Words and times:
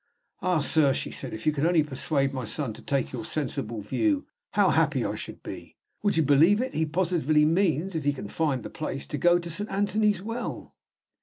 "Ah, 0.41 0.61
sir," 0.61 0.95
she 0.95 1.11
said, 1.11 1.31
"if 1.31 1.45
you 1.45 1.51
could 1.51 1.63
only 1.63 1.83
persuade 1.83 2.33
my 2.33 2.43
son 2.43 2.73
to 2.73 2.81
take 2.81 3.11
your 3.11 3.23
sensible 3.23 3.81
view, 3.81 4.25
how 4.53 4.71
happy 4.71 5.05
I 5.05 5.13
should 5.13 5.43
be! 5.43 5.75
Would 6.01 6.17
you 6.17 6.23
believe 6.23 6.59
it? 6.59 6.73
he 6.73 6.87
positively 6.87 7.45
means 7.45 7.93
(if 7.93 8.03
he 8.03 8.11
can 8.11 8.27
find 8.27 8.63
the 8.63 8.71
place) 8.71 9.05
to 9.05 9.19
go 9.19 9.37
to 9.37 9.49
Saint 9.51 9.69
Anthony's 9.69 10.19
Well!" 10.23 10.73